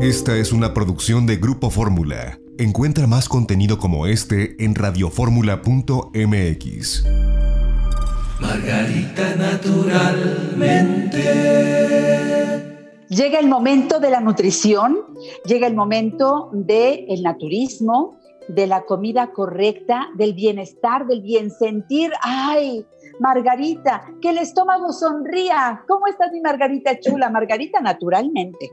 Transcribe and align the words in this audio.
Esta 0.00 0.36
es 0.38 0.52
una 0.52 0.72
producción 0.72 1.26
de 1.26 1.36
Grupo 1.36 1.68
Fórmula. 1.68 2.38
Encuentra 2.56 3.06
más 3.06 3.28
contenido 3.28 3.78
como 3.78 4.06
este 4.06 4.56
en 4.64 4.74
radioformula.mx. 4.74 7.04
Margarita 8.40 9.36
naturalmente. 9.36 11.20
Llega 13.10 13.38
el 13.38 13.46
momento 13.46 14.00
de 14.00 14.10
la 14.10 14.22
nutrición, 14.22 15.00
llega 15.44 15.66
el 15.66 15.74
momento 15.74 16.48
del 16.54 17.22
naturismo, 17.22 18.19
de 18.54 18.66
la 18.66 18.82
comida 18.82 19.32
correcta, 19.32 20.08
del 20.16 20.34
bienestar, 20.34 21.06
del 21.06 21.22
bien 21.22 21.50
sentir. 21.50 22.12
¡Ay! 22.22 22.86
Margarita, 23.18 24.06
que 24.22 24.30
el 24.30 24.38
estómago 24.38 24.92
sonría. 24.92 25.84
¿Cómo 25.86 26.06
estás, 26.06 26.32
mi 26.32 26.40
Margarita 26.40 26.98
chula? 27.00 27.28
Margarita, 27.28 27.80
naturalmente. 27.80 28.70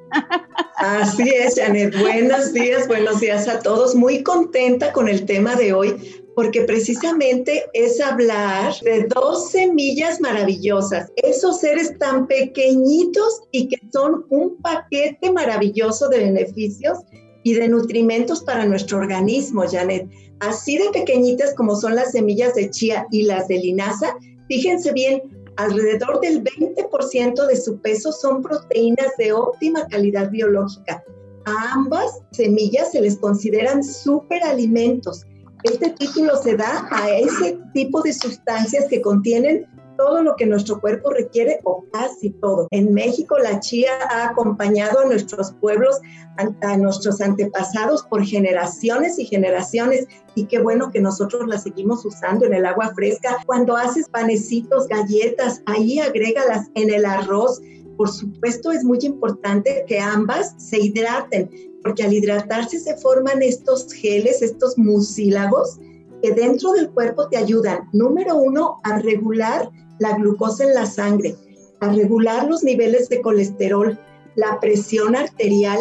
Así 0.77 1.29
es, 1.29 1.55
Janet. 1.59 1.99
Buenos 1.99 2.53
días, 2.53 2.87
buenos 2.87 3.19
días 3.19 3.47
a 3.47 3.59
todos. 3.59 3.93
Muy 3.93 4.23
contenta 4.23 4.93
con 4.93 5.09
el 5.09 5.25
tema 5.25 5.55
de 5.55 5.73
hoy 5.73 6.23
porque 6.33 6.61
precisamente 6.61 7.65
es 7.73 7.99
hablar 7.99 8.71
de 8.83 9.07
dos 9.13 9.49
semillas 9.49 10.21
maravillosas, 10.21 11.11
esos 11.15 11.59
seres 11.59 11.97
tan 11.97 12.27
pequeñitos 12.27 13.41
y 13.51 13.67
que 13.67 13.77
son 13.91 14.23
un 14.29 14.55
paquete 14.61 15.31
maravilloso 15.31 16.07
de 16.09 16.19
beneficios 16.19 16.99
y 17.47 17.53
de 17.53 17.69
nutrimentos 17.69 18.43
para 18.43 18.65
nuestro 18.65 18.97
organismo, 18.97 19.63
Janet. 19.69 20.09
Así 20.39 20.77
de 20.77 20.89
pequeñitas 20.91 21.53
como 21.55 21.75
son 21.75 21.95
las 21.95 22.11
semillas 22.11 22.53
de 22.55 22.69
chía 22.69 23.07
y 23.11 23.23
las 23.23 23.47
de 23.47 23.57
linaza, 23.59 24.15
Fíjense 24.47 24.93
bien, 24.93 25.21
alrededor 25.57 26.21
del 26.21 26.43
20% 26.43 27.47
de 27.47 27.55
su 27.57 27.79
peso 27.79 28.11
son 28.11 28.41
proteínas 28.41 29.17
de 29.17 29.33
óptima 29.33 29.85
calidad 29.87 30.29
biológica. 30.31 31.03
A 31.45 31.73
ambas 31.73 32.21
semillas 32.31 32.91
se 32.91 33.01
les 33.01 33.17
consideran 33.17 33.83
superalimentos. 33.83 35.25
Este 35.63 35.89
título 35.91 36.41
se 36.41 36.55
da 36.55 36.87
a 36.91 37.09
ese 37.09 37.57
tipo 37.73 38.01
de 38.01 38.13
sustancias 38.13 38.85
que 38.89 39.01
contienen 39.01 39.65
todo 39.97 40.23
lo 40.23 40.35
que 40.35 40.45
nuestro 40.45 40.79
cuerpo 40.79 41.11
requiere 41.11 41.59
o 41.63 41.83
casi 41.91 42.29
todo. 42.29 42.67
En 42.71 42.93
México 42.93 43.37
la 43.37 43.59
chía 43.59 43.91
ha 44.09 44.29
acompañado 44.29 44.99
a 44.99 45.05
nuestros 45.05 45.51
pueblos, 45.59 45.99
a, 46.37 46.77
nuestros 46.77 47.19
antepasados 47.19 48.03
por 48.03 48.23
generaciones 48.23 49.19
y 49.19 49.25
generaciones 49.25 50.07
y 50.35 50.45
qué 50.45 50.59
bueno 50.59 50.91
que 50.91 51.01
nosotros 51.01 51.47
la 51.47 51.57
seguimos 51.57 52.05
usando 52.05 52.45
en 52.45 52.53
el 52.53 52.65
agua 52.65 52.93
fresca. 52.95 53.37
Cuando 53.45 53.75
haces 53.75 54.07
panecitos, 54.09 54.87
galletas, 54.87 55.61
ahí 55.65 55.99
agrégalas 55.99 56.67
en 56.75 56.93
el 56.93 57.05
arroz. 57.05 57.61
Por 57.97 58.09
supuesto 58.09 58.71
es 58.71 58.83
muy 58.83 58.99
importante 59.01 59.83
que 59.87 59.99
ambas 59.99 60.53
se 60.57 60.79
hidraten 60.79 61.49
porque 61.81 62.03
al 62.03 62.13
hidratarse 62.13 62.79
se 62.79 62.97
forman 62.97 63.41
estos 63.41 63.91
geles, 63.91 64.41
estos 64.41 64.77
mucílagos 64.77 65.79
que 66.21 66.31
dentro 66.31 66.71
del 66.71 66.89
cuerpo 66.89 67.27
te 67.29 67.37
ayudan, 67.37 67.89
número 67.93 68.35
uno, 68.35 68.79
a 68.83 68.99
regular 68.99 69.69
la 69.99 70.15
glucosa 70.17 70.63
en 70.63 70.73
la 70.73 70.85
sangre, 70.85 71.35
a 71.79 71.91
regular 71.91 72.47
los 72.47 72.63
niveles 72.63 73.09
de 73.09 73.21
colesterol, 73.21 73.97
la 74.35 74.59
presión 74.59 75.15
arterial, 75.15 75.79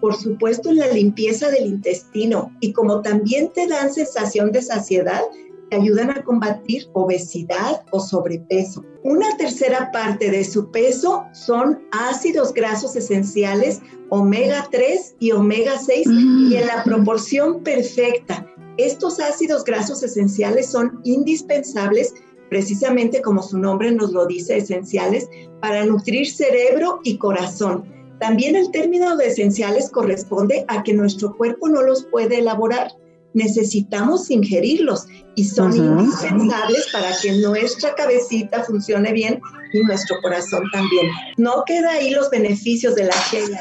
por 0.00 0.14
supuesto 0.14 0.70
en 0.70 0.76
la 0.76 0.88
limpieza 0.88 1.50
del 1.50 1.66
intestino 1.66 2.52
y 2.60 2.72
como 2.72 3.02
también 3.02 3.50
te 3.52 3.66
dan 3.66 3.92
sensación 3.92 4.52
de 4.52 4.62
saciedad, 4.62 5.22
te 5.70 5.76
ayudan 5.76 6.10
a 6.10 6.22
combatir 6.22 6.88
obesidad 6.92 7.82
o 7.90 8.00
sobrepeso. 8.00 8.84
Una 9.02 9.36
tercera 9.36 9.90
parte 9.92 10.30
de 10.30 10.44
su 10.44 10.70
peso 10.70 11.24
son 11.32 11.80
ácidos 11.92 12.54
grasos 12.54 12.96
esenciales 12.96 13.80
omega 14.08 14.66
3 14.70 15.16
y 15.18 15.32
omega 15.32 15.78
6 15.78 16.06
y 16.50 16.56
en 16.56 16.66
la 16.66 16.82
proporción 16.84 17.62
perfecta. 17.62 18.46
Estos 18.78 19.20
ácidos 19.20 19.64
grasos 19.64 20.02
esenciales 20.02 20.70
son 20.70 21.00
indispensables 21.04 22.14
precisamente 22.48 23.20
como 23.20 23.42
su 23.42 23.58
nombre 23.58 23.92
nos 23.92 24.12
lo 24.12 24.26
dice, 24.26 24.56
esenciales 24.56 25.28
para 25.60 25.84
nutrir 25.84 26.30
cerebro 26.30 27.00
y 27.04 27.18
corazón. 27.18 27.84
También 28.20 28.56
el 28.56 28.70
término 28.70 29.16
de 29.16 29.26
esenciales 29.26 29.90
corresponde 29.90 30.64
a 30.68 30.82
que 30.82 30.94
nuestro 30.94 31.36
cuerpo 31.36 31.68
no 31.68 31.82
los 31.82 32.04
puede 32.06 32.38
elaborar. 32.38 32.92
Necesitamos 33.34 34.30
ingerirlos 34.30 35.06
y 35.34 35.44
son 35.44 35.76
indispensables 35.76 36.86
para 36.92 37.10
que 37.20 37.32
nuestra 37.32 37.94
cabecita 37.94 38.64
funcione 38.64 39.12
bien 39.12 39.40
y 39.72 39.80
nuestro 39.80 40.20
corazón 40.20 40.64
también. 40.72 41.06
No 41.36 41.64
queda 41.66 41.92
ahí 41.92 42.10
los 42.10 42.30
beneficios 42.30 42.94
de 42.94 43.04
la 43.04 43.14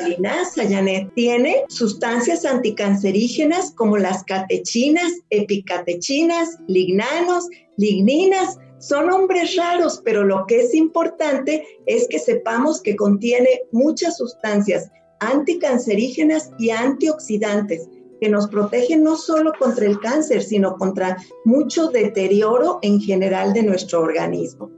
linaza, 0.08 0.64
Janet. 0.68 1.12
Tiene 1.16 1.64
sustancias 1.70 2.46
anticancerígenas 2.46 3.72
como 3.72 3.98
las 3.98 4.24
catechinas, 4.24 5.12
epicatechinas, 5.30 6.58
lignanos, 6.68 7.48
ligninas, 7.78 8.58
son 8.80 9.10
hombres 9.12 9.56
raros, 9.56 10.02
pero 10.06 10.24
lo 10.24 10.46
que 10.46 10.62
es 10.62 10.76
importante 10.76 11.66
es 11.88 12.08
que 12.08 12.20
sepamos 12.20 12.82
que 12.82 12.96
contiene 12.96 13.62
muchas 13.72 14.18
sustancias 14.18 14.92
anticancerígenas 15.20 16.52
y 16.60 16.70
antioxidantes 16.70 17.90
que 18.20 18.30
nos 18.30 18.48
protegen 18.48 19.04
no 19.04 19.16
solo 19.16 19.52
contra 19.60 19.86
el 19.86 20.00
cáncer, 20.00 20.44
sino 20.44 20.76
contra 20.78 21.18
mucho 21.46 21.88
deterioro 21.88 22.80
en 22.82 23.00
general 23.00 23.54
de 23.54 23.64
nuestro 23.64 24.02
organismo. 24.02 24.72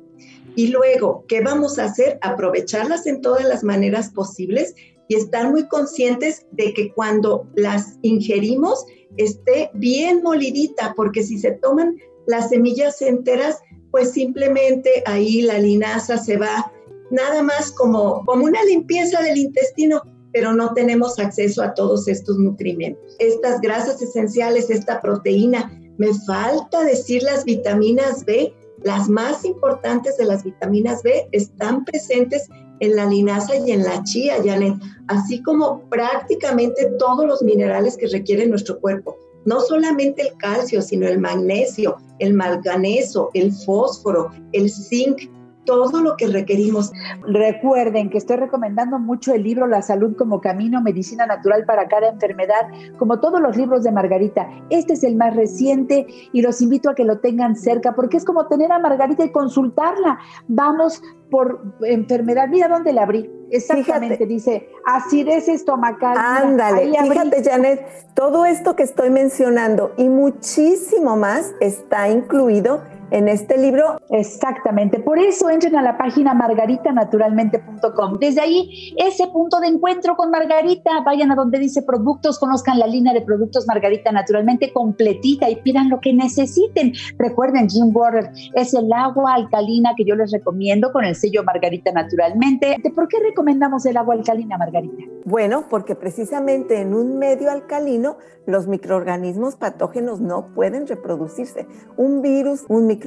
Y 0.55 0.67
luego, 0.67 1.25
¿qué 1.27 1.41
vamos 1.41 1.79
a 1.79 1.85
hacer? 1.85 2.19
Aprovecharlas 2.21 3.05
en 3.07 3.21
todas 3.21 3.45
las 3.45 3.63
maneras 3.63 4.09
posibles 4.09 4.75
y 5.07 5.15
estar 5.15 5.49
muy 5.49 5.67
conscientes 5.67 6.45
de 6.51 6.73
que 6.73 6.93
cuando 6.93 7.47
las 7.55 7.97
ingerimos 8.01 8.85
esté 9.17 9.71
bien 9.73 10.21
molidita, 10.21 10.93
porque 10.95 11.23
si 11.23 11.39
se 11.39 11.51
toman 11.51 11.97
las 12.27 12.49
semillas 12.49 13.01
enteras, 13.01 13.57
pues 13.91 14.11
simplemente 14.11 15.03
ahí 15.05 15.41
la 15.41 15.57
linaza 15.57 16.17
se 16.17 16.37
va 16.37 16.71
nada 17.09 17.41
más 17.41 17.71
como, 17.71 18.23
como 18.25 18.45
una 18.45 18.63
limpieza 18.63 19.21
del 19.21 19.37
intestino, 19.37 20.01
pero 20.31 20.53
no 20.53 20.73
tenemos 20.73 21.17
acceso 21.17 21.63
a 21.63 21.73
todos 21.73 22.07
estos 22.07 22.37
nutrimentos. 22.37 23.15
Estas 23.17 23.59
grasas 23.61 24.01
esenciales, 24.01 24.69
esta 24.69 25.01
proteína, 25.01 25.71
me 25.97 26.13
falta 26.25 26.83
decir 26.83 27.23
las 27.23 27.45
vitaminas 27.45 28.23
B, 28.25 28.53
las 28.83 29.09
más 29.09 29.45
importantes 29.45 30.17
de 30.17 30.25
las 30.25 30.43
vitaminas 30.43 31.03
B 31.03 31.27
están 31.31 31.85
presentes 31.85 32.49
en 32.79 32.95
la 32.95 33.05
linaza 33.05 33.55
y 33.55 33.71
en 33.71 33.83
la 33.83 34.03
chía, 34.03 34.35
Janet, 34.43 34.75
así 35.07 35.41
como 35.43 35.81
prácticamente 35.89 36.85
todos 36.97 37.25
los 37.25 37.41
minerales 37.41 37.97
que 37.97 38.07
requiere 38.07 38.47
nuestro 38.47 38.79
cuerpo. 38.79 39.17
No 39.45 39.59
solamente 39.61 40.21
el 40.21 40.37
calcio, 40.37 40.81
sino 40.81 41.07
el 41.07 41.19
magnesio, 41.19 41.97
el 42.19 42.33
manganeso, 42.33 43.29
el 43.33 43.51
fósforo, 43.51 44.31
el 44.51 44.69
zinc, 44.69 45.29
todo 45.69 46.01
lo 46.01 46.17
que 46.17 46.27
requerimos. 46.27 46.91
Recuerden 47.21 48.09
que 48.09 48.17
estoy 48.17 48.37
recomendando 48.37 48.97
mucho 48.97 49.35
el 49.35 49.43
libro 49.43 49.67
La 49.67 49.83
salud 49.83 50.15
como 50.17 50.41
camino, 50.41 50.81
medicina 50.81 51.27
natural 51.27 51.63
para 51.65 51.87
cada 51.87 52.09
enfermedad, 52.09 52.69
como 52.97 53.19
todos 53.19 53.39
los 53.39 53.55
libros 53.55 53.83
de 53.83 53.91
Margarita. 53.91 54.49
Este 54.71 54.93
es 54.93 55.03
el 55.03 55.15
más 55.15 55.35
reciente 55.35 56.07
y 56.33 56.41
los 56.41 56.59
invito 56.63 56.89
a 56.89 56.95
que 56.95 57.05
lo 57.05 57.19
tengan 57.19 57.55
cerca 57.55 57.93
porque 57.93 58.17
es 58.17 58.25
como 58.25 58.47
tener 58.47 58.71
a 58.71 58.79
Margarita 58.79 59.23
y 59.23 59.31
consultarla. 59.31 60.17
Vamos 60.47 61.03
por 61.29 61.61
enfermedad. 61.81 62.47
Mira 62.47 62.67
dónde 62.67 62.91
la 62.91 63.03
abrí. 63.03 63.29
Exactamente, 63.51 64.25
dice 64.25 64.69
acidez 64.85 65.49
estomacal. 65.49 66.17
Ándale, 66.17 66.91
fíjate 66.99 67.43
Janet, 67.43 67.85
todo 68.15 68.45
esto 68.45 68.75
que 68.75 68.83
estoy 68.83 69.11
mencionando 69.11 69.93
y 69.97 70.09
muchísimo 70.09 71.15
más 71.15 71.53
está 71.59 72.09
incluido 72.09 72.81
en 73.11 73.27
este 73.27 73.57
libro. 73.57 73.99
Exactamente, 74.09 74.99
por 74.99 75.19
eso 75.19 75.49
entren 75.49 75.75
a 75.75 75.81
la 75.81 75.97
página 75.97 76.33
margaritanaturalmente.com. 76.33 78.19
Desde 78.19 78.41
ahí, 78.41 78.93
ese 78.97 79.27
punto 79.27 79.59
de 79.59 79.67
encuentro 79.67 80.15
con 80.15 80.31
Margarita, 80.31 81.01
vayan 81.05 81.31
a 81.31 81.35
donde 81.35 81.59
dice 81.59 81.81
productos, 81.83 82.39
conozcan 82.39 82.79
la 82.79 82.87
línea 82.87 83.13
de 83.13 83.21
productos 83.21 83.67
Margarita 83.67 84.11
Naturalmente 84.11 84.71
completita 84.73 85.49
y 85.49 85.55
pidan 85.57 85.89
lo 85.89 85.99
que 85.99 86.13
necesiten. 86.13 86.93
Recuerden, 87.17 87.69
Jim 87.69 87.91
Water 87.93 88.31
es 88.53 88.73
el 88.73 88.91
agua 88.91 89.35
alcalina 89.35 89.93
que 89.95 90.05
yo 90.05 90.15
les 90.15 90.31
recomiendo 90.31 90.91
con 90.91 91.05
el 91.05 91.15
sello 91.15 91.43
Margarita 91.43 91.91
Naturalmente. 91.91 92.75
¿Por 92.93 93.07
qué 93.07 93.17
recomendamos 93.19 93.85
el 93.85 93.97
agua 93.97 94.15
alcalina, 94.15 94.57
Margarita? 94.57 95.03
Bueno, 95.25 95.65
porque 95.69 95.95
precisamente 95.95 96.81
en 96.81 96.93
un 96.93 97.17
medio 97.17 97.51
alcalino 97.51 98.17
los 98.45 98.67
microorganismos 98.67 99.55
patógenos 99.55 100.19
no 100.21 100.47
pueden 100.55 100.87
reproducirse. 100.87 101.67
Un 101.97 102.21
virus, 102.21 102.65
un 102.67 102.87
microorganismo 102.87 102.98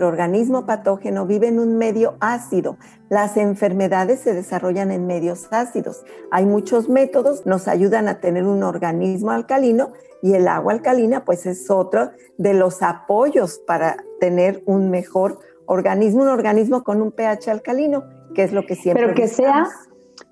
patógeno 0.67 1.27
vive 1.27 1.49
en 1.49 1.59
un 1.59 1.77
medio 1.77 2.17
ácido. 2.21 2.77
Las 3.09 3.37
enfermedades 3.37 4.21
se 4.21 4.35
desarrollan 4.35 4.91
en 4.91 5.07
medios 5.07 5.49
ácidos. 5.51 6.05
Hay 6.31 6.47
muchos 6.47 6.89
métodos, 6.89 7.47
nos 7.47 7.69
ayudan 7.69 8.09
a 8.09 8.21
tener 8.21 8.45
un 8.45 8.63
organismo 8.63 9.31
alcalino 9.31 9.93
y 10.23 10.35
el 10.35 10.49
agua 10.49 10.73
alcalina 10.73 11.25
pues 11.25 11.47
es 11.47 11.71
otro 11.71 12.11
de 12.39 12.55
los 12.55 12.83
apoyos 12.83 13.59
para 13.67 13.97
tener 14.21 14.63
un 14.67 14.91
mejor 14.91 15.39
organismo, 15.67 16.23
un 16.23 16.29
organismo 16.29 16.85
con 16.85 17.03
un 17.03 17.13
pH 17.13 17.51
alcalino, 17.51 18.05
que 18.35 18.45
es 18.45 18.53
lo 18.53 18.65
que 18.67 18.77
siempre 18.77 19.05
Pero 19.05 19.15
que 19.15 19.29
sea 19.29 19.69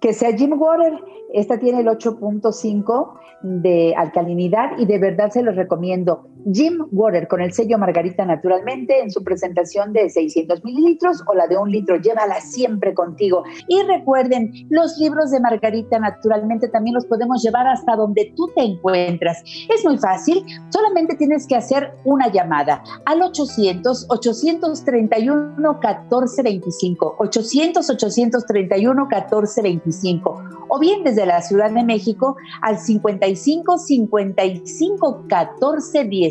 que 0.01 0.13
sea 0.13 0.33
Jim 0.37 0.53
Water 0.59 0.95
Esta 1.33 1.59
tiene 1.59 1.81
el 1.81 1.87
8.5 1.87 3.13
de 3.43 3.95
alcalinidad 3.97 4.79
y 4.79 4.87
de 4.87 4.99
verdad 4.99 5.31
se 5.31 5.43
los 5.43 5.57
recomiendo. 5.57 6.29
Jim 6.53 6.87
Water 6.91 7.29
con 7.29 7.41
el 7.41 7.53
sello 7.53 7.79
Margarita 7.79 8.25
naturalmente 8.25 9.01
en 9.01 9.11
su 9.11 9.23
presentación 9.23 9.93
de 9.93 10.09
600 10.09 10.65
mililitros 10.65 11.23
o 11.27 11.35
la 11.35 11.47
de 11.47 11.59
un 11.59 11.71
litro, 11.71 11.97
llévala 11.97 12.41
siempre 12.41 12.95
contigo. 12.95 13.45
Y 13.69 13.83
recuerden, 13.83 14.53
los 14.71 14.97
libros 14.99 15.31
de 15.31 15.41
Margarita 15.41 15.99
naturalmente 15.99 16.69
también 16.69 16.95
los 16.95 17.07
podemos 17.07 17.43
llevar 17.43 17.67
hasta 17.67 17.97
donde 17.97 18.33
tú 18.37 18.51
te 18.55 18.63
encuentras. 18.63 19.43
Es 19.69 19.85
muy 19.85 19.99
fácil, 19.99 20.45
solamente 20.71 21.17
tienes 21.17 21.47
que 21.47 21.57
hacer 21.57 21.93
una 22.05 22.31
llamada 22.31 22.83
al 23.05 23.23
800 23.23 24.07
831 24.09 25.57
1425 25.57 27.17
800 27.19 27.91
831 27.91 29.07
1425 29.07 30.43
o 30.69 30.79
bien 30.79 31.03
desde 31.05 31.27
la 31.27 31.43
Ciudad 31.43 31.71
de 31.71 31.83
México 31.83 32.37
al 32.63 32.79
55 32.79 33.79
55 33.79 35.25
14 35.29 36.05
17 36.05 36.30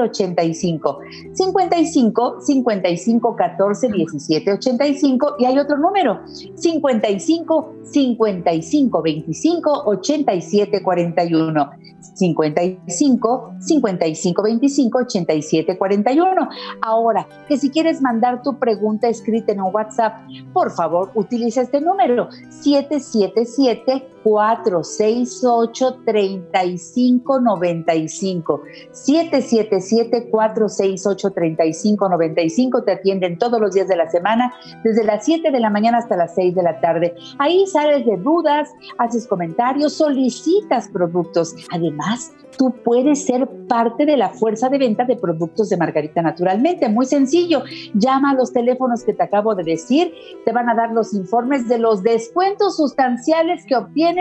85 0.00 0.98
55 1.32 2.40
55 2.40 3.36
14 3.36 3.88
17 3.88 4.52
85 4.52 5.36
y 5.38 5.44
hay 5.44 5.58
otro 5.58 5.78
número 5.78 6.20
55 6.54 7.74
55 7.84 9.02
25 9.02 9.82
87 9.86 10.82
41 10.82 11.70
55 12.14 13.54
55 13.60 14.42
25 14.42 14.98
87 14.98 15.78
41 15.78 16.48
ahora 16.82 17.28
que 17.48 17.58
si 17.58 17.70
quieres 17.70 18.00
mandar 18.00 18.42
tu 18.42 18.58
pregunta 18.58 19.08
escrita 19.08 19.52
en 19.52 19.60
un 19.60 19.74
WhatsApp 19.74 20.20
por 20.52 20.70
favor 20.70 21.10
utiliza 21.14 21.62
este 21.62 21.80
número 21.80 22.28
777 22.50 24.15
468 24.26 26.02
3595 26.04 28.60
777 28.90 30.30
468 30.30 31.30
3595 31.30 32.82
te 32.82 32.92
atienden 32.92 33.38
todos 33.38 33.60
los 33.60 33.74
días 33.74 33.86
de 33.86 33.94
la 33.94 34.10
semana 34.10 34.52
desde 34.82 35.04
las 35.04 35.24
7 35.24 35.52
de 35.52 35.60
la 35.60 35.70
mañana 35.70 35.98
hasta 35.98 36.16
las 36.16 36.34
6 36.34 36.56
de 36.56 36.62
la 36.64 36.80
tarde. 36.80 37.14
Ahí 37.38 37.68
sales 37.68 38.04
de 38.04 38.16
dudas 38.16 38.74
haces 38.98 39.28
comentarios 39.28 39.92
solicitas 39.92 40.88
productos. 40.88 41.54
Además 41.70 42.32
tú 42.58 42.74
puedes 42.84 43.24
ser 43.24 43.48
parte 43.68 44.04
de 44.06 44.16
la 44.16 44.30
fuerza 44.30 44.68
de 44.68 44.78
venta 44.78 45.04
de 45.04 45.14
productos 45.16 45.68
de 45.68 45.76
Margarita 45.76 46.22
Naturalmente. 46.22 46.88
Muy 46.88 47.06
sencillo, 47.06 47.62
llama 47.94 48.30
a 48.30 48.34
los 48.34 48.52
teléfonos 48.52 49.04
que 49.04 49.12
te 49.12 49.22
acabo 49.22 49.54
de 49.54 49.62
decir, 49.62 50.12
te 50.44 50.52
van 50.52 50.68
a 50.68 50.74
dar 50.74 50.90
los 50.92 51.14
informes 51.14 51.68
de 51.68 51.78
los 51.78 52.02
descuentos 52.02 52.76
sustanciales 52.76 53.64
que 53.66 53.76
obtienes 53.76 54.15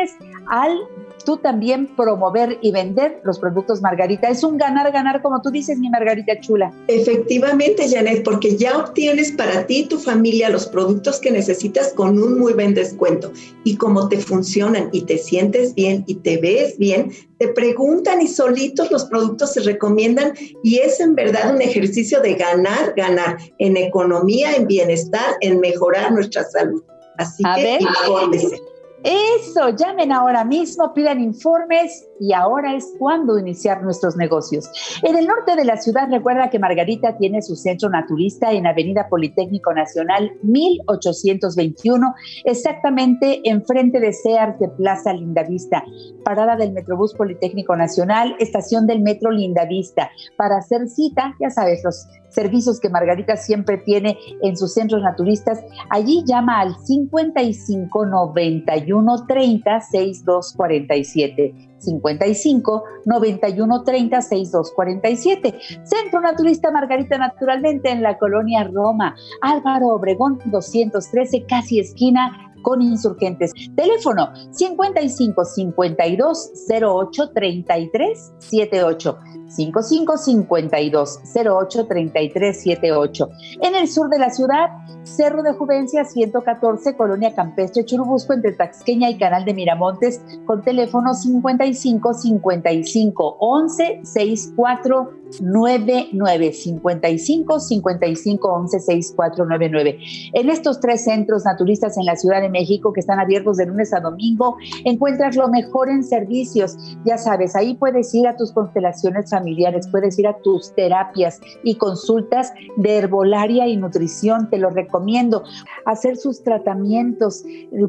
al 0.48 0.80
tú 1.26 1.38
también 1.38 1.88
promover 1.96 2.58
y 2.62 2.72
vender 2.72 3.20
los 3.24 3.40
productos 3.40 3.82
Margarita. 3.82 4.30
Es 4.30 4.44
un 4.44 4.58
ganar, 4.58 4.92
ganar, 4.92 5.22
como 5.22 5.42
tú 5.42 5.50
dices, 5.50 5.78
mi 5.80 5.90
Margarita 5.90 6.40
chula. 6.40 6.72
Efectivamente, 6.88 7.90
Janet, 7.90 8.24
porque 8.24 8.56
ya 8.56 8.78
obtienes 8.78 9.32
para 9.32 9.66
ti 9.66 9.80
y 9.80 9.86
tu 9.88 9.98
familia 9.98 10.50
los 10.50 10.68
productos 10.68 11.20
que 11.20 11.32
necesitas 11.32 11.92
con 11.94 12.22
un 12.22 12.40
muy 12.40 12.54
buen 12.54 12.74
descuento. 12.74 13.32
Y 13.64 13.76
como 13.78 14.08
te 14.08 14.18
funcionan 14.18 14.90
y 14.92 15.02
te 15.02 15.18
sientes 15.18 15.74
bien 15.74 16.04
y 16.08 16.16
te 16.16 16.38
ves 16.38 16.78
bien, 16.78 17.12
te 17.40 17.48
preguntan 17.50 18.22
y 18.22 18.28
solitos 18.28 18.92
los 18.92 19.06
productos 19.06 19.54
se 19.54 19.62
recomiendan 19.62 20.34
y 20.64 20.78
es 20.78 21.00
en 21.00 21.16
verdad 21.16 21.54
un 21.54 21.62
ejercicio 21.62 22.22
de 22.22 22.36
ganar, 22.36 22.94
ganar 22.96 23.38
en 23.58 23.78
economía, 23.78 24.54
en 24.56 24.68
bienestar, 24.68 25.36
en 25.42 25.60
mejorar 25.60 26.12
nuestra 26.14 26.44
salud. 26.44 26.84
Así 27.18 27.44
que 27.56 27.80
infórmese. 27.82 28.60
Eso, 29.06 29.70
llamen 29.70 30.12
ahora 30.12 30.44
mismo, 30.44 30.92
pidan 30.92 31.22
informes 31.22 32.10
y 32.20 32.34
ahora 32.34 32.76
es 32.76 32.94
cuando 32.98 33.38
iniciar 33.38 33.84
nuestros 33.84 34.16
negocios. 34.16 34.70
En 35.04 35.18
el 35.18 35.28
norte 35.28 35.56
de 35.56 35.66
la 35.66 35.78
ciudad, 35.78 36.10
recuerda 36.10 36.50
que 36.50 36.60
Margarita 36.60 37.18
tiene 37.18 37.42
su 37.42 37.56
centro 37.56 37.90
naturista 37.90 38.52
en 38.52 38.68
Avenida 38.68 39.08
Politécnico 39.10 39.74
Nacional 39.74 40.32
1821, 40.44 42.14
exactamente 42.46 43.42
enfrente 43.50 44.00
de 44.00 44.14
Sears 44.14 44.60
de 44.60 44.70
Plaza 44.70 45.14
Lindavista, 45.14 45.84
parada 46.24 46.56
del 46.56 46.74
Metrobús 46.74 47.14
Politécnico 47.14 47.76
Nacional, 47.76 48.36
estación 48.40 48.88
del 48.88 49.02
Metro 49.02 49.32
Lindavista. 49.32 50.10
Para 50.38 50.58
hacer 50.58 50.88
cita, 50.88 51.36
ya 51.40 51.50
sabes, 51.50 51.84
los 51.84 52.08
servicios 52.30 52.80
que 52.80 52.90
Margarita 52.90 53.38
siempre 53.38 53.78
tiene 53.78 54.18
en 54.42 54.58
sus 54.58 54.74
centros 54.74 55.02
naturistas, 55.02 55.64
allí 55.90 56.24
llama 56.26 56.60
al 56.60 56.76
55 56.76 58.06
91 58.06 59.26
30 59.26 59.80
6247. 59.80 61.75
55 61.86 62.84
91 63.06 63.84
30 63.84 64.22
6247. 64.22 65.56
Centro 65.84 66.22
Naturista 66.22 66.72
Margarita 66.72 67.18
Naturalmente 67.18 67.90
en 67.90 68.02
la 68.02 68.18
colonia 68.18 68.64
Roma. 68.64 69.16
Álvaro 69.42 69.88
Obregón 69.90 70.40
213, 70.46 71.46
casi 71.46 71.80
esquina 71.80 72.45
con 72.66 72.82
insurgentes. 72.82 73.54
Teléfono 73.76 74.32
55 74.52 75.46
52 75.46 76.52
08 76.82 77.32
33 77.32 78.34
78. 78.40 79.18
55 79.48 80.18
52 80.18 81.20
08 81.46 81.88
33 81.88 82.64
78. 82.64 83.30
En 83.62 83.76
el 83.76 83.88
sur 83.88 84.10
de 84.10 84.18
la 84.18 84.32
ciudad, 84.32 84.70
Cerro 85.04 85.44
de 85.44 85.54
Juvencia 85.54 86.04
114, 86.04 86.98
Colonia 86.98 87.36
Campestre 87.36 87.86
Churubusco, 87.86 88.34
entre 88.34 88.54
Taxqueña 88.54 89.12
y 89.12 89.18
Canal 89.20 89.46
de 89.46 89.54
Miramontes, 89.54 90.20
con 90.48 90.64
teléfono 90.64 91.14
55 91.14 92.14
55 92.16 93.38
11 93.40 94.00
64 94.04 95.12
99 95.42 96.54
55 96.54 97.60
55 97.60 98.48
11 98.48 98.80
6499. 98.80 100.00
En 100.34 100.50
estos 100.50 100.80
tres 100.80 101.04
centros 101.04 101.46
naturistas 101.46 101.98
en 101.98 102.06
la 102.06 102.16
Ciudad 102.16 102.42
de 102.42 102.50
México 102.56 102.94
que 102.94 103.02
están 103.02 103.20
abiertos 103.20 103.58
de 103.58 103.66
lunes 103.66 103.94
a 103.94 104.00
domingo, 104.00 104.56
encuentras 104.86 105.36
lo 105.36 105.50
mejor 105.50 105.90
en 105.90 106.04
servicios. 106.04 106.78
Ya 107.04 107.18
sabes, 107.18 107.56
ahí 107.56 107.76
puedes 107.76 108.14
ir 108.16 108.28
a 108.28 108.38
tus 108.38 108.54
constelaciones 108.54 109.30
familiares, 109.30 109.90
puedes 109.92 110.18
ir 110.18 110.28
a 110.28 110.38
tus 110.38 110.74
terapias 110.74 111.42
y 111.64 111.76
consultas 111.76 112.54
de 112.78 112.98
herbolaria 112.98 113.68
y 113.68 113.76
nutrición, 113.76 114.50
te 114.50 114.58
lo 114.58 114.70
recomiendo. 114.70 115.44
Hacer 115.86 116.16
sus 116.16 116.44
tratamientos 116.44 117.44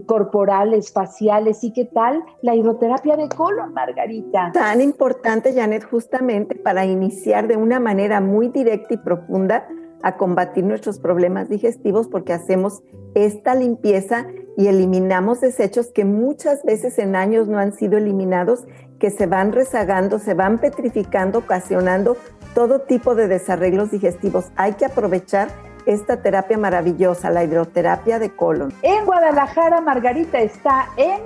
corporales, 0.06 0.92
faciales 0.92 1.62
y 1.62 1.72
qué 1.72 1.84
tal 1.84 2.24
la 2.42 2.54
hidroterapia 2.56 3.16
de 3.16 3.28
colon, 3.28 3.72
Margarita. 3.72 4.50
Tan 4.52 4.80
importante, 4.80 5.52
Janet, 5.54 5.84
justamente 5.84 6.56
para 6.56 6.84
iniciar 6.84 7.46
de 7.46 7.56
una 7.56 7.78
manera 7.78 8.20
muy 8.20 8.48
directa 8.48 8.94
y 8.94 8.96
profunda 8.96 9.68
a 10.02 10.16
combatir 10.16 10.64
nuestros 10.64 10.98
problemas 10.98 11.48
digestivos 11.48 12.08
porque 12.08 12.32
hacemos 12.32 12.82
esta 13.14 13.54
limpieza 13.54 14.26
y 14.56 14.68
eliminamos 14.68 15.40
desechos 15.40 15.88
que 15.88 16.04
muchas 16.04 16.62
veces 16.64 16.98
en 16.98 17.16
años 17.16 17.48
no 17.48 17.58
han 17.58 17.72
sido 17.72 17.98
eliminados, 17.98 18.66
que 18.98 19.10
se 19.10 19.26
van 19.26 19.52
rezagando, 19.52 20.18
se 20.18 20.34
van 20.34 20.58
petrificando, 20.58 21.40
ocasionando 21.40 22.16
todo 22.54 22.80
tipo 22.80 23.14
de 23.14 23.28
desarreglos 23.28 23.90
digestivos. 23.90 24.46
Hay 24.56 24.74
que 24.74 24.86
aprovechar 24.86 25.48
esta 25.86 26.22
terapia 26.22 26.58
maravillosa, 26.58 27.30
la 27.30 27.44
hidroterapia 27.44 28.18
de 28.18 28.30
colon. 28.30 28.72
En 28.82 29.04
Guadalajara, 29.04 29.80
Margarita 29.80 30.40
está 30.40 30.88
en 30.96 31.20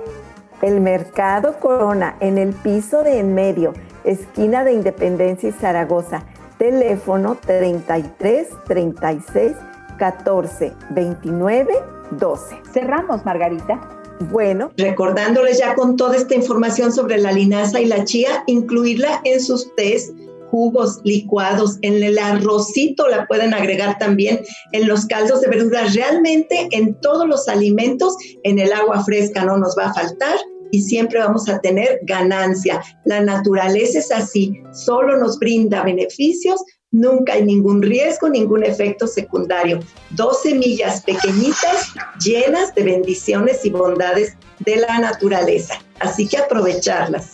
el 0.61 0.81
Mercado 0.81 1.59
Corona, 1.59 2.15
en 2.19 2.37
el 2.37 2.53
piso 2.53 3.03
de 3.03 3.19
en 3.19 3.33
medio, 3.33 3.73
esquina 4.03 4.63
de 4.63 4.73
Independencia 4.73 5.49
y 5.49 5.51
Zaragoza. 5.53 6.23
Teléfono 6.61 7.39
33 7.43 8.47
36 8.67 9.53
14 9.97 10.71
29 10.91 11.73
12. 12.11 12.55
Cerramos, 12.71 13.25
Margarita. 13.25 13.81
Bueno. 14.29 14.71
Recordándoles 14.77 15.57
ya 15.57 15.73
con 15.73 15.97
toda 15.97 16.17
esta 16.17 16.35
información 16.35 16.93
sobre 16.93 17.17
la 17.17 17.31
linaza 17.31 17.81
y 17.81 17.85
la 17.85 18.05
chía, 18.05 18.43
incluirla 18.45 19.21
en 19.23 19.41
sus 19.41 19.73
test 19.75 20.15
jugos 20.51 20.99
licuados, 21.03 21.79
en 21.81 22.03
el 22.03 22.19
arrocito 22.19 23.07
la 23.07 23.25
pueden 23.25 23.55
agregar 23.55 23.97
también, 23.97 24.41
en 24.73 24.87
los 24.87 25.07
caldos 25.07 25.41
de 25.41 25.47
verduras, 25.47 25.95
realmente 25.95 26.67
en 26.71 26.93
todos 26.95 27.27
los 27.27 27.47
alimentos, 27.47 28.15
en 28.43 28.59
el 28.59 28.71
agua 28.71 29.03
fresca 29.03 29.45
no 29.45 29.57
nos 29.57 29.75
va 29.75 29.85
a 29.85 29.93
faltar 29.93 30.35
y 30.71 30.81
siempre 30.81 31.19
vamos 31.19 31.47
a 31.49 31.59
tener 31.59 31.99
ganancia. 32.03 32.81
La 33.05 33.21
naturaleza 33.21 33.99
es 33.99 34.11
así, 34.11 34.61
solo 34.71 35.17
nos 35.17 35.37
brinda 35.39 35.83
beneficios, 35.83 36.63
nunca 36.91 37.33
hay 37.33 37.45
ningún 37.45 37.81
riesgo, 37.81 38.29
ningún 38.29 38.63
efecto 38.63 39.07
secundario. 39.07 39.79
Dos 40.11 40.41
semillas 40.43 41.01
pequeñitas 41.01 41.93
llenas 42.23 42.73
de 42.75 42.83
bendiciones 42.83 43.65
y 43.65 43.69
bondades 43.69 44.37
de 44.59 44.77
la 44.77 44.99
naturaleza. 44.99 45.75
Así 45.99 46.27
que 46.27 46.37
aprovecharlas. 46.37 47.31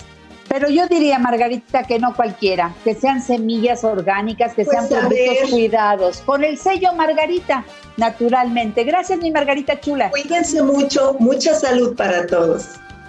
Pero 0.49 0.69
yo 0.69 0.87
diría, 0.87 1.19
Margarita, 1.19 1.83
que 1.83 1.99
no 1.99 2.15
cualquiera, 2.15 2.73
que 2.85 2.95
sean 2.95 3.21
semillas 3.21 3.83
orgánicas, 3.83 4.53
que 4.53 4.63
sean 4.63 4.87
pues, 4.87 5.01
productos 5.01 5.49
cuidados, 5.49 6.21
con 6.21 6.43
el 6.43 6.57
sello 6.57 6.93
Margarita, 6.93 7.65
naturalmente. 7.97 8.85
Gracias, 8.85 9.19
mi 9.19 9.29
Margarita 9.29 9.79
Chula. 9.79 10.09
Cuídense 10.09 10.61
mucho, 10.63 11.17
mucha 11.19 11.53
salud 11.53 11.95
para 11.97 12.25
todos. 12.27 12.65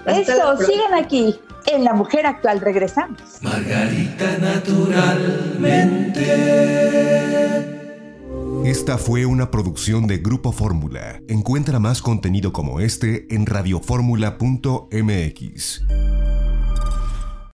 Eso, 0.09 0.57
sigan 0.59 0.95
aquí. 0.95 1.39
En 1.67 1.85
La 1.85 1.93
Mujer 1.93 2.27
Actual 2.27 2.61
regresamos. 2.61 3.21
Margarita 3.43 4.39
naturalmente. 4.39 6.25
Esta 8.65 8.99
fue 8.99 9.25
una 9.27 9.51
producción 9.51 10.07
de 10.07 10.19
Grupo 10.19 10.53
Fórmula. 10.53 11.21
Encuentra 11.29 11.79
más 11.79 12.03
contenido 12.03 12.53
como 12.53 12.81
este 12.81 13.33
en 13.35 13.47
radioformula.mx. 13.47 15.83